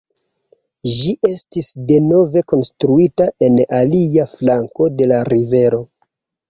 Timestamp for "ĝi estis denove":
0.99-2.45